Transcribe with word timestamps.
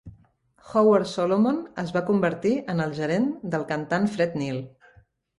Howard 0.67 1.09
Solomon 1.09 1.59
es 1.83 1.91
va 1.97 2.01
convertir 2.07 2.53
en 2.73 2.81
el 2.85 2.95
gerent 3.01 3.27
del 3.57 3.67
cantant 3.73 4.09
Fred 4.15 4.39
Neil. 4.43 4.59